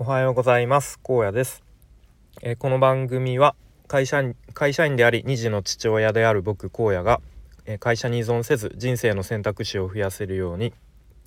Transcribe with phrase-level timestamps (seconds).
[0.00, 1.00] おはようございます。
[1.02, 1.64] 荒野です、
[2.42, 3.56] えー、この番組は
[3.88, 4.22] 会社
[4.54, 7.20] 会社員であり2児の父親である僕荒野が、
[7.66, 10.72] えー、会社に依存せず人生の選択肢を増やせるように、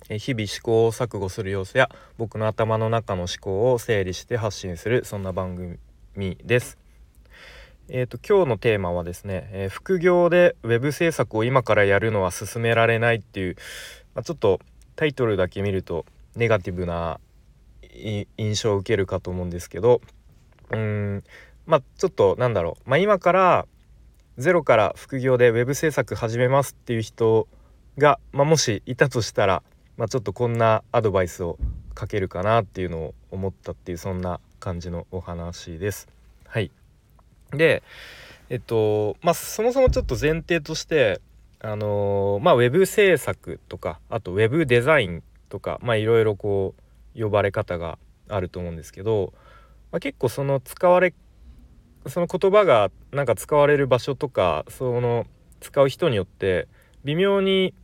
[0.08, 5.78] えー、日々試行錯誤する様子や僕の頭の中の思考を整理して発信するそんな番
[6.14, 6.78] 組です。
[7.90, 13.56] えーと、今日のテーマはですね、え、副業で web 制作を今からやるのは進められないっていう、
[14.14, 14.60] まあ、ちょっと
[14.96, 17.20] タイトルだけ見るとネガティブな
[17.92, 20.00] 印象を受けるかと思うんですけど
[20.70, 21.24] うん
[21.66, 23.66] まあちょっとなんだろう、まあ、今から
[24.38, 27.46] ゼロから副業で web 制作始めますっていう人
[27.98, 29.62] が、まあ、もしいたとしたら、
[29.96, 31.58] まあ、ちょっとこんなアドバイスを
[31.94, 36.08] かけるかなっていうのを思ったっていうそんな感じのお話です。
[36.46, 36.70] はい
[37.50, 37.82] で
[38.48, 41.20] えっとまあそもそもちょっと前提として
[41.60, 46.81] あのー、まあウェブ制作とかあとウェブデザインとかまあいろいろこう
[47.14, 49.32] 呼ばれ方があると思うんですけど、
[49.90, 51.14] まあ、結構その使われ
[52.06, 55.26] その言葉がなんか使われる場所とかその
[55.60, 56.66] 使う人によって
[57.04, 57.74] 微妙に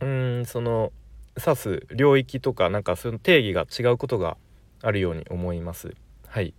[0.00, 0.92] うんその
[1.38, 4.36] 指す領域とかなんかその定義が違うことが
[4.82, 5.94] あるように思います。
[6.28, 6.54] はい、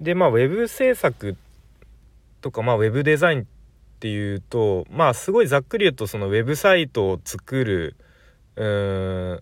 [0.00, 1.36] でまあウェブ制作
[2.40, 3.44] とかまあウェブデザインっ
[4.00, 7.96] ていうとまあすごいざっくり言うとそのウェブサイトを作る
[8.56, 9.40] うーん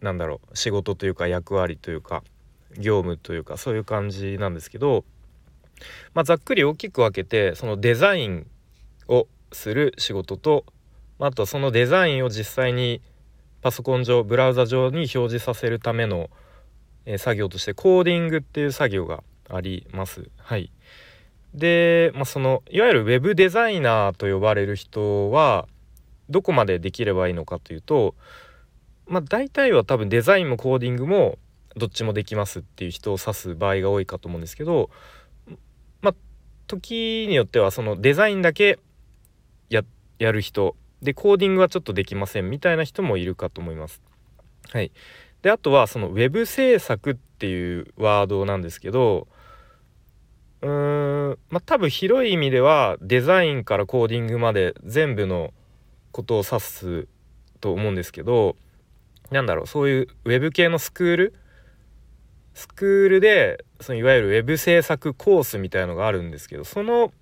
[0.00, 2.22] なんだろう仕事というか役割というか
[2.78, 5.04] 業務というかそういう感じなんですけど、
[6.14, 8.46] まあ、ざっくり大きく分けてそのデザイン
[9.08, 10.64] をする仕事と
[11.18, 13.02] あとはそのデザインを実際に
[13.60, 16.30] パソコン上ブラウザ上に表示させるための、
[17.18, 20.28] 作業としてコーディングっていう作業があります。
[20.36, 20.70] はい、
[21.54, 25.66] で、まあ、そのいわゆるウェブデザイナーと呼ばれる人は
[26.28, 28.14] どこまでできればいいのかというと、
[29.10, 31.38] まあ、大体は多分デザインもコーディングも
[31.76, 34.88] どっちもできますっていう人を指す場合が多いかと思うんですけど
[36.00, 36.14] まあ
[36.66, 38.78] 時によってはそのデザインだけ
[40.20, 44.02] やる人でコーディングはちょっとできませんみたいな人もいるかと思います。
[44.70, 44.92] はい、
[45.42, 49.26] であとはそのウェブ制作っていうワードなんですけど
[50.60, 55.54] うーんまあ多分広い意味ではデザインからコーディングまで全部の
[56.12, 57.08] ことを指す
[57.60, 58.56] と思うんですけど
[59.30, 61.34] なんだろうそういうウェブ系のスクール？
[62.52, 67.12] スクールでそのいわゆるウェブ制作コースみたいのがあるんですけどその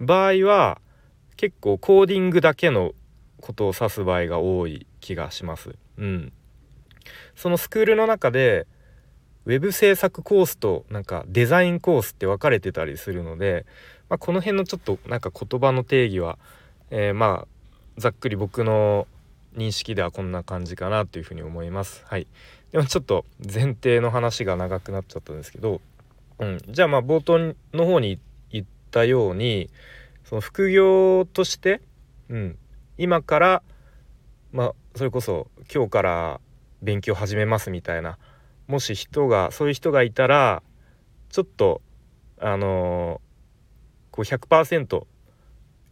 [0.00, 0.80] 場合は
[1.36, 2.92] 結構コーディングだけの
[3.40, 5.74] ことを指す場合が多い気がします。
[5.98, 6.32] うん、
[7.34, 8.66] そのスクールの中で
[9.44, 13.66] ウェブ制作コースとなんかデザインコースって分かれてたりするので、
[14.08, 16.38] まあ、この辺のちょっとなんか言葉の定義は、
[16.90, 17.48] えー、まあ
[17.98, 19.06] ざっくり僕の
[19.56, 22.04] 認識ではこんな感じかなというふうに思います。
[22.06, 22.26] はい、
[22.72, 25.80] でもちょっと前提の話が長くなっちゃったんですけど、
[26.38, 29.70] うん、じゃあまあ冒頭の方に言ったように
[30.24, 31.80] その副業として、
[32.28, 32.58] うん、
[32.98, 33.62] 今から
[34.52, 36.40] まあそれこそ今日から
[36.82, 38.18] 勉強始めますみたいな
[38.68, 40.62] もし人がそういう人がいたら
[41.30, 41.80] ちょっと
[42.38, 45.04] あのー、こう100%い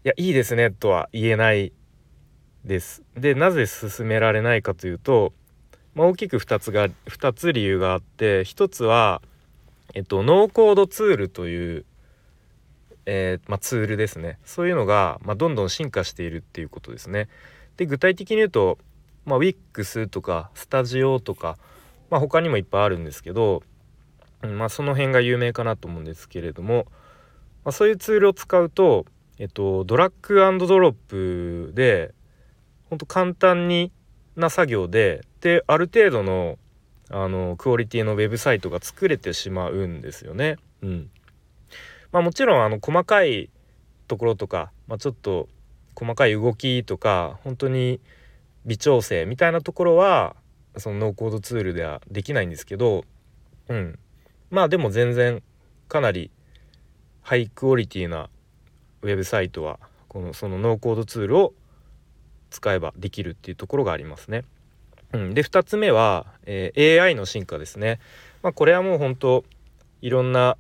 [0.05, 1.73] やいいですねとは言えない
[2.65, 3.03] です。
[3.17, 5.33] でなぜ進められないかというと、
[5.95, 9.23] まあ、大きく2つが2つ理由があって1つは、
[9.95, 11.85] えっと、ノーコードツールという、
[13.07, 17.29] えー、まあ、ツールですねそういうのが、まあ、どんどん進化しているっていうことですね。
[17.77, 18.79] で具体的に言うと、
[19.25, 21.59] まあ、WIX とかスタジオとか
[22.15, 23.65] まあ、他にもいっぱいあるんですけど、
[24.41, 26.87] まあ、その辺が有名かなと思うんですけれども、
[27.65, 29.07] まあ、そういうツールを使うと、
[29.39, 32.15] えっと、ドラッグドロップで
[32.95, 33.91] ほんと簡単に
[34.37, 36.59] な作業でである程度の
[37.11, 40.57] あのクオリティのウェブサイトが作れてしまうんですよね。
[40.81, 41.11] うん
[42.13, 43.51] まあ、もちろんあの細かい
[44.07, 45.49] ところとか、まあ、ちょっと
[45.97, 48.01] 細かい動きとか本当に
[48.65, 50.37] 微調整みたいなところは
[50.77, 53.05] そのノーコードツールではできないんですけど
[53.69, 53.99] うん
[54.51, 55.43] まあでも全然
[55.89, 56.31] かなり
[57.23, 58.31] ハイクオリティな
[59.03, 61.55] ウェブサイトはこのそのノーコードツールを
[62.55, 64.45] 使えばできるっていうところがありますね。
[65.13, 67.99] うん、で2つ目は、えー、AI の進化ですね。
[68.43, 69.45] まあ、これはもう本当
[70.03, 70.57] いろんな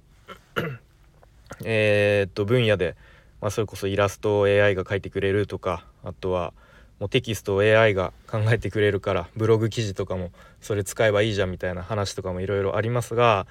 [1.65, 2.97] えっと分野で、
[3.41, 6.53] まあ、それこそイラストを AI が描いてくれるとかあとは
[6.99, 10.31] もうテキストを AI が考えてくれるからブログ記事とかも
[10.61, 13.47] それ使えばいいじゃんみたいな話とかもいろいろありますが、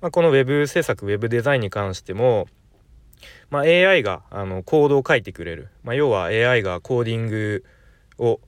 [0.00, 2.48] まあ、この web 制作 web デザインに関しても、
[3.50, 7.77] まあ、AI があのコードを書いてくれる、まあ、要は AI がコーディングを
[8.18, 8.40] を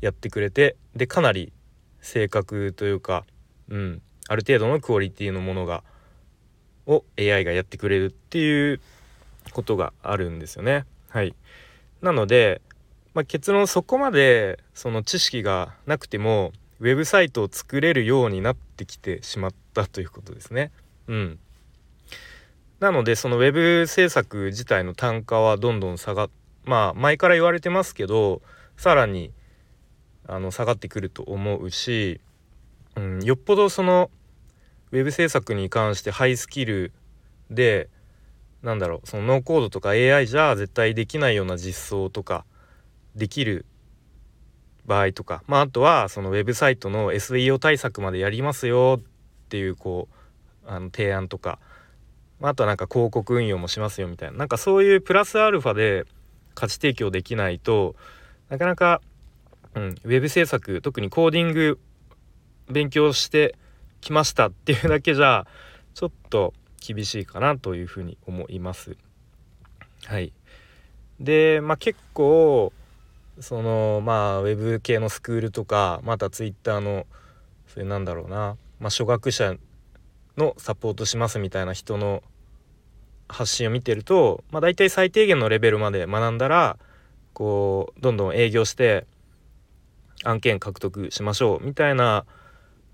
[0.00, 1.52] やってくれてでかなり
[2.00, 3.24] 正確というか、
[3.68, 5.82] うん、ある程度のクオリティのものが
[6.86, 8.80] を AI がやってくれるっていう
[9.52, 10.84] ことがあるんですよね。
[11.08, 11.34] はい、
[12.00, 12.60] なので、
[13.14, 20.70] まあ、結論そこまでその知識がなくてもウェブサイトを作れるようになってきてしまったということですね。
[21.08, 21.38] うん、
[22.78, 26.30] なのでそのウェブ制作自体の単価はどんどん下がっ
[26.64, 28.42] まあ前から言われてますけど
[28.76, 29.32] さらに
[30.26, 32.20] あの下がってくると思うし、
[32.96, 34.10] うん、よっぽどその
[34.92, 36.92] ウェブ制作に関してハイスキル
[37.50, 37.88] で
[38.62, 42.44] なんだろうそのノーコードとか AI じゃ絶対できないような実装とか
[43.14, 43.64] できる
[44.86, 50.08] 場合とか、まあ、あとはそのウェブサイトの SEO 対策までやりますよっていうこ
[50.64, 51.58] うあの提案とか、
[52.40, 54.38] まあ、あとはなんか広告運用もしますよみたいな。
[54.38, 56.04] なんかそういうプラスアルファで
[56.54, 57.94] 価値提供できないと
[58.48, 59.00] なかなか、
[59.74, 61.78] うん、ウェブ制作特にコーディング
[62.68, 63.56] 勉強して
[64.00, 65.46] きましたっていうだけじゃ
[65.94, 68.96] ちょっと厳しいかなというふうに思います。
[70.04, 70.32] はい、
[71.18, 72.72] で、まあ、結構
[73.40, 77.06] そのまあウェブ系のスクールとかまたツイッターの
[77.66, 79.56] それなんだろうな、まあ、初学者
[80.36, 82.22] のサポートしますみたいな人の
[83.28, 86.78] 発信を見てると、まあ、大体最低限のレベルまで学んだら
[87.36, 89.06] こうどんどん営業して
[90.24, 92.24] 案件獲得しましょうみたいな。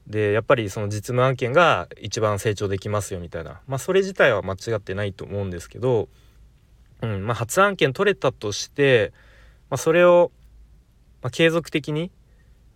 [0.08, 3.60] でやっぱりその実務案件が一番成長できますよみたいな。
[3.68, 6.08] まあそれ自体は間違ってないと思うんですけど、
[7.02, 9.12] うんまあ、初案件取れたとして、
[9.70, 10.32] まあ、それを、
[11.22, 12.10] まあ、継続的に、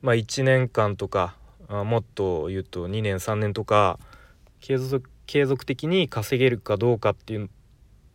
[0.03, 1.35] まあ、1年間とか
[1.67, 3.99] あもっと言うと2年3年とか
[4.61, 7.51] 継続継続的に稼げるかどうかっていう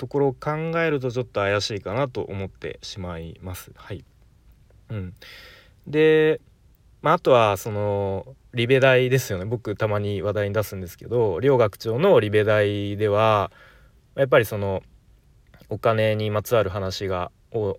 [0.01, 3.71] ところを考えるとちょっと怪しいかなと思ってしまいます。
[3.75, 4.03] はい
[4.89, 5.13] うん、
[5.86, 6.42] で、
[7.03, 8.25] まあ、あとはその
[8.56, 13.51] リベ大ですよね僕たまに話題に出すんですけど両学長のリベ大では
[14.15, 14.81] やっぱりその
[15.69, 17.77] お金にまつわる話がを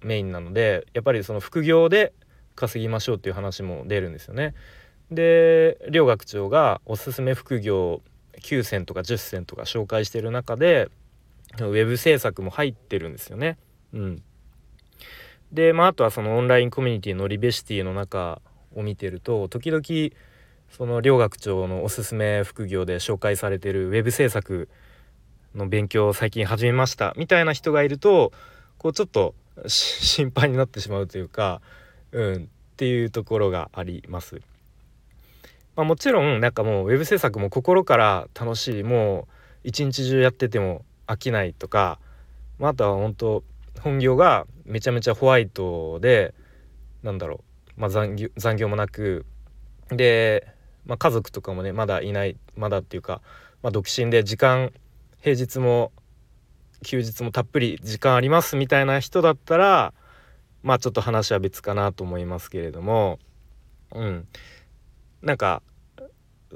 [0.00, 2.14] メインなのでやっぱりその副業で
[2.54, 4.54] 稼ぎましょうっていう話も出るんですよね。
[5.10, 8.00] で両学長がおすすめ副業
[8.40, 10.90] 9選とか10選とか紹介してる中で
[11.58, 13.58] ウェブ制作も入ってるんですよね。
[13.92, 14.22] うん、
[15.52, 18.40] で、まあ、あとはそのオンラインコミュニティのリベシティの中
[18.74, 19.82] を見てると時々
[20.70, 24.68] その両学長のおすすめ副業で紹介されてるウェブ制作
[25.54, 28.32] の勉強を最近始めましたみたいな人がいると
[28.78, 29.34] こうちょっと
[29.66, 31.60] 心配になってしまうというか、
[32.12, 32.46] うん、っ
[32.76, 34.40] ていうところがあります。
[35.76, 39.28] まあ、もちろんなんかもうウェブ制作も心から楽しいも
[39.64, 41.98] う一日中やってても飽きないとか、
[42.58, 43.44] まあ、あとは本当
[43.80, 46.34] 本業がめちゃめちゃホワイトで
[47.02, 47.42] なんだろ
[47.76, 49.26] う、まあ、残業残業もなく
[49.88, 50.46] で、
[50.86, 53.20] まあ、家族とかもねまだいないまだっていうか、
[53.62, 54.72] まあ、独身で時間
[55.20, 55.92] 平日も
[56.84, 59.92] 休日もたっぷり時間ありますみたいな人だったら
[60.62, 63.18] まあちょっと話は別かなと思いますけれども
[63.94, 64.28] うん。
[65.22, 65.62] なんか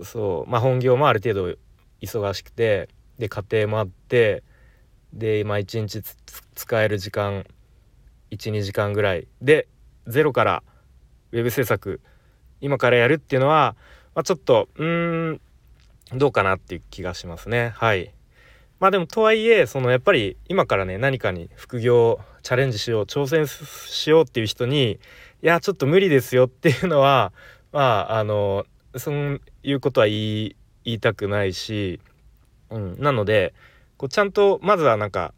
[0.03, 1.59] そうまあ本業もある程度
[2.01, 2.89] 忙しくて
[3.19, 4.43] で家庭もあって
[5.13, 6.03] でまあ1日
[6.55, 7.45] 使える時間
[8.31, 9.29] 12時間ぐらい。
[9.41, 9.69] で
[10.07, 10.63] ゼロから
[11.33, 12.01] ウェブ制作
[12.61, 13.77] 今からやるっていうのは、
[14.15, 15.41] まあ、ちょっとうん
[16.13, 17.73] どうかなっていう気がしますね。
[17.75, 18.13] はい。
[18.81, 24.99] まあでもとはいえそのやっぱり今からね何かに副業チャレンジしよう挑戦しようっていう人に
[25.43, 27.33] いやちょっと無理ですよっていうのは
[27.73, 27.81] ま
[28.11, 28.67] ああの
[28.97, 30.55] そういうことは言
[30.85, 32.01] いたくないし、
[32.75, 33.55] うん、なので
[33.97, 35.33] こうちゃんとまずはなんか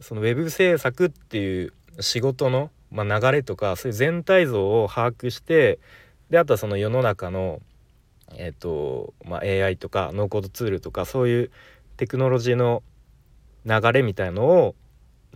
[0.00, 5.78] そのウェブ制作っていう仕事の、まあ、流れとかそういう全体像を把握して
[6.30, 7.60] であとはその世の中の、
[8.34, 11.50] えーとまあ、AI とかノーコードツールとかそういう
[11.98, 12.82] テクノロジーの
[13.66, 14.74] 流れみたいのを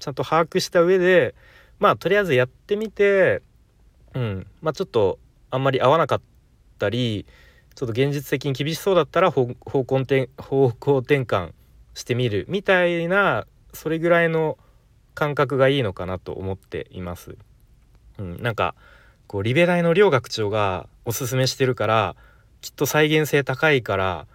[0.00, 1.34] ちゃんと把握した上で
[1.78, 3.42] まあとりあえずやってみて、
[4.14, 4.46] うん。
[4.62, 5.18] まあ、ちょっと
[5.50, 6.20] あんまり合わなかっ
[6.78, 7.26] たり
[7.74, 11.52] ちょっと現実的に厳しそうだったら方向転方向転換
[11.94, 14.58] してみるみたいなそれぐらいの
[15.14, 17.36] 感覚がいいのかなと思っています。
[18.18, 18.74] うん、なんか
[19.26, 22.16] こうリベ大の両学長がおすすめしてるから
[22.60, 24.26] きっと再現性高いから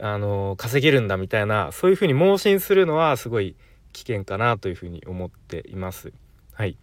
[0.00, 3.54] あの稼げるんだみたいなそういうふうに盲信するのはすごい
[3.92, 6.12] 危険かなというふうに思っています。
[6.54, 6.76] はい、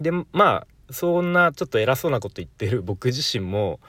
[0.00, 3.80] でまあそんなちょっと偉そうなこと言ってる僕自身も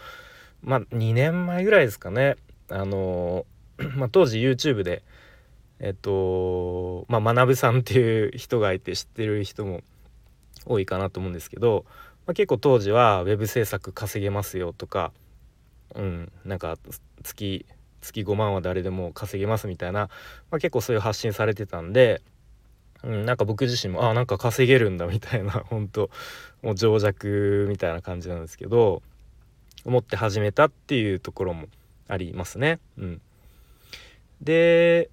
[0.62, 2.36] まあ2年前ぐらいですかね。
[2.70, 3.46] あの、
[3.96, 5.04] まあ、当時 YouTube で
[5.80, 9.82] えっとまあ学さんっていう人がいて知ってる人も
[10.66, 11.86] 多いかなと思うんですけど、
[12.26, 15.14] まあ、結構当時はウェブ制作稼げますよとか
[15.96, 16.78] うんなんか
[17.24, 17.66] 月
[18.02, 20.10] 月5万は誰でも稼げますみたいな、
[20.52, 22.22] まあ、結構そういう発信されてたんで、
[23.04, 26.10] うん、なんか僕自身もあなんか稼げるんだみたいな本当
[26.62, 29.02] もう情弱みたいな感じなんですけど
[29.86, 31.68] 思って始めたっていうところも
[32.08, 32.80] ありますね。
[32.98, 33.22] うん、
[34.42, 35.10] で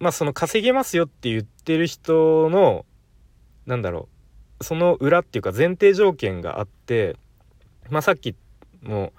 [0.00, 2.84] まあその稼げますよって言ってる人の
[3.66, 4.08] なんだろ
[4.60, 7.16] うその裏っていうか前提条件があって
[7.90, 8.34] まあさっき
[8.82, 9.12] も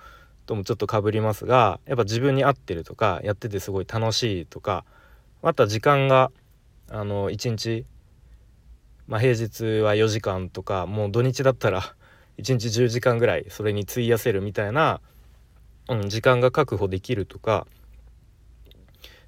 [0.46, 4.84] ともちょっとかぶりますがやっぱ自分に合ってるとかやっててすごい楽しいとか
[5.42, 6.32] また時間が
[6.90, 7.86] あの1日、
[9.08, 11.96] まあ、平日は4時間とかもう土日だったら
[12.40, 15.02] 1日10時間ぐらいそれに費やせるみたいな、
[15.90, 17.68] うん、時間が確保できるとか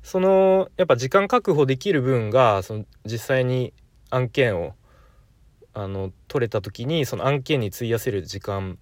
[0.02, 3.74] そのやっぱ時間確保できる分がその実際に
[4.10, 4.74] 案件を
[5.74, 8.78] あの取れた時にその案件に費やせる時間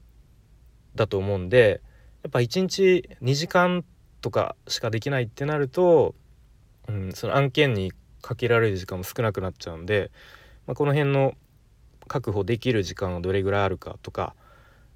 [0.95, 1.81] だと思うんで
[2.24, 3.83] やっぱ1日2時間
[4.21, 6.15] とかしかできないってなると、
[6.88, 10.12] うん、その案件にかけられる時間も少なくなっちゃうんで、
[10.67, 11.33] まあ、この辺の
[12.09, 14.35] 確保できる時間はどれぐらいあるかとか、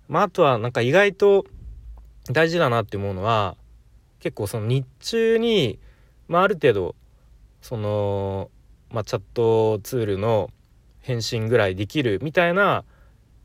[0.09, 1.45] まあ、あとはなんか意外と
[2.29, 3.55] 大事だなって思うのは
[4.19, 5.79] 結構その日中に
[6.27, 6.95] まあ、ある程度
[7.61, 8.49] その、
[8.89, 10.49] まあ、チャットツールの
[11.01, 12.83] 返信ぐらいできるみたいな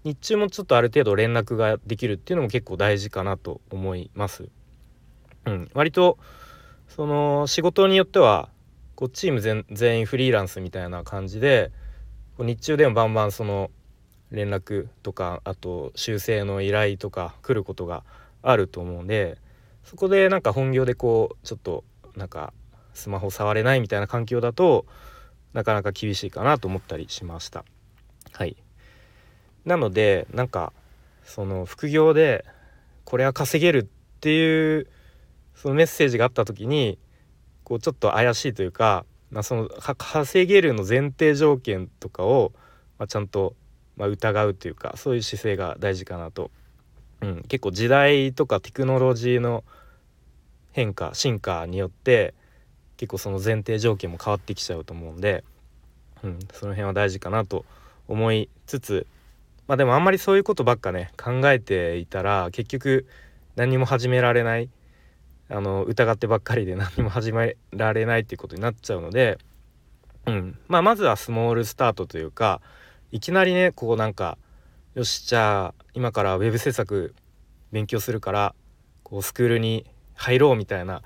[0.05, 4.49] 日中もちょっとある程度連絡ができるっていうのも結構大事かなと思います。
[5.45, 6.19] うん、割と
[6.89, 8.49] その仕事によっては
[8.95, 11.73] こうチーム全全員フリーランスみたいな感じで
[12.45, 13.71] 日中でもバンバンその
[14.31, 18.05] 連絡とかあと修正の依頼とか来ることが
[18.43, 19.39] あると思うんで
[19.85, 21.85] そこでなんか本業でこうちょっと
[22.17, 22.53] なんか
[22.95, 24.87] スマホ触れないみたいな環境だと
[25.53, 27.65] なかなか厳しいかなと思ったりしました。
[28.33, 28.57] はい
[29.65, 30.73] なのでなんか
[31.25, 32.45] その副業で
[33.05, 33.87] これは稼げるっ
[34.21, 34.89] ていう
[35.55, 36.99] そのメッセージがあった時に
[37.65, 42.53] こうちょっと怪しいというか、まあ、その稼げるの前提条件とかを、
[42.99, 43.55] まあ、ちゃんと、
[43.97, 46.51] まあ、疑うというかそういう姿勢が大事かなと、
[47.21, 49.65] うん、結構時代とかテクノロジーの
[50.73, 52.35] 変化進化によって
[52.97, 55.45] 結構その前提条件も変わってきちゃうと思うんで、
[56.23, 57.65] うん、その辺は大事かなと
[58.09, 59.07] 思いつつ
[59.67, 63.07] まあでもあんまりそういうことばっかね考えていたら結局
[63.57, 64.71] 何も始められない
[65.51, 69.39] あの疑ってばっかりで 何も始められないっていうことになっちゃうので、
[70.27, 70.59] うん。
[70.69, 72.61] まあ、まずはスモールスタートというか
[73.13, 74.37] いきなりねこうなんか
[74.95, 77.15] よしじゃあ今からウェブ制作
[77.73, 78.55] 勉強するから
[79.03, 81.03] こうスクールに入ろうみたいな。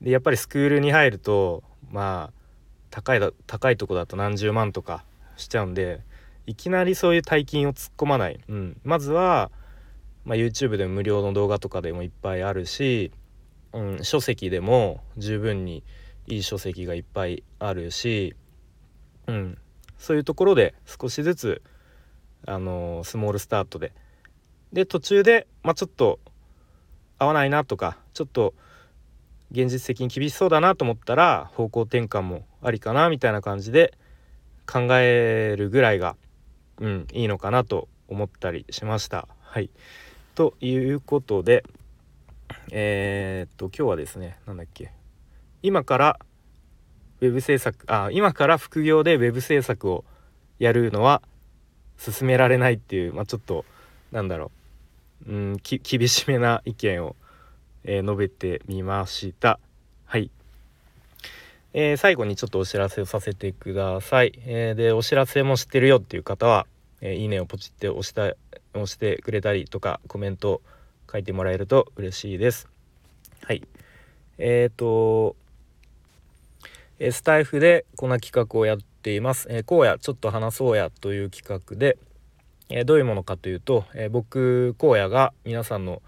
[0.00, 2.44] でやっぱりスクールに入るとまあ
[2.90, 5.04] 高いだ高いとこだと何十万とか
[5.36, 6.02] しちゃうんで
[6.46, 9.50] いきなりそういう大金を突っ込まない、うん、まずは、
[10.24, 13.12] まあ、YouTube でも無料の動画とかでもいっぱいあるし、
[13.74, 15.82] うん、書籍でも十分に
[16.26, 18.34] いい書籍がいっぱいあるし、
[19.26, 19.58] うん、
[19.98, 21.62] そういうところで少しずつ、
[22.46, 23.92] あのー、スモールスタートで
[24.72, 26.20] で途中で、まあ、ちょっと
[27.18, 28.54] 合わないなとかちょっと
[29.50, 33.92] 現実的に厳しそうだなと思ったら方向転換もありかなみたいな感じで
[34.66, 36.16] 考えるぐらいが、
[36.80, 39.28] うん、いいのかなと思ったりしました。
[39.40, 39.70] はい
[40.34, 41.64] ということで
[42.70, 44.92] えー、っと今日はですね何だっけ
[45.62, 46.18] 今から
[47.20, 50.04] ウェブ制作あ今から副業でウェブ制作を
[50.58, 51.22] やるのは
[51.98, 53.64] 進められないっていう、まあ、ちょっと
[54.12, 54.50] なんだろ
[55.26, 57.16] う、うん、厳しめな意見を
[57.84, 59.60] えー、述べてみました。
[60.06, 60.30] はい。
[61.74, 64.32] えー、最後にちょっとお知らせをさせてください。
[64.46, 66.66] えー、で、お知らせも知ってるよっていう方は、
[67.00, 68.34] えいいねをポチって押した
[68.72, 70.62] 押してくれたりとか、コメント
[71.14, 72.68] 書いてもらえると嬉しいです。
[73.44, 73.62] はい。
[74.38, 75.36] えっ、と、
[76.98, 79.46] えスタイフでこんな企画をやっています。
[79.48, 81.98] えー、こうや、ちょっと話そうやという企画で、
[82.68, 86.02] えどういうものかというと、え僕、荒野が皆さんの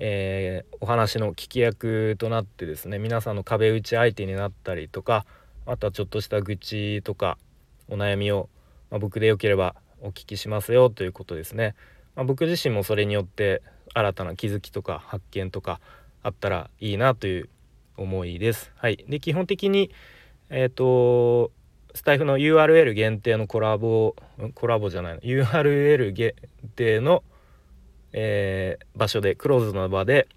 [0.00, 5.26] えー、お話の聞き役となってですね皆さんの壁打ち相手になったりとか
[5.66, 7.36] あとはちょっとした愚痴とか
[7.88, 8.48] お悩みを、
[8.92, 11.74] まあ、僕でよければお聞きしますよということですね、
[12.18, 13.62] まあ、僕自身もそれによって
[13.94, 15.80] 新たな気づきとか発見とか
[16.22, 17.48] あったらいいなという
[17.96, 18.72] 思いです。
[18.76, 19.90] はい、で基本的に
[20.50, 21.52] えっ、ー、と
[21.94, 24.16] スタイフの URL 限定のコラボ
[24.54, 26.34] コラボじゃないの URL 限
[26.76, 27.22] 定の
[28.12, 30.28] えー、場所でクローズの場で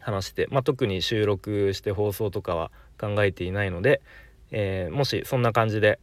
[0.00, 2.70] 話して、まあ、特に収録して放送とかは
[3.00, 4.00] 考えていないので、
[4.50, 5.98] えー、もしそんな感じで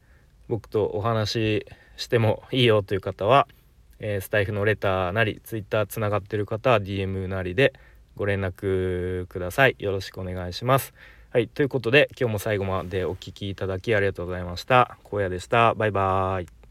[0.48, 1.66] 僕とお話し
[1.98, 3.48] してもいいよという方は、
[4.00, 7.74] えー、スタイフのレターなりツイッターつながってる方は DM なりで
[8.16, 9.76] ご連絡ください。
[9.80, 10.94] よろしくお願いします。
[11.32, 14.98] はいということで今日も最後までお聴きいただきありがとうございました。
[15.12, 15.74] 荒野でした。
[15.74, 16.65] バイバーイ。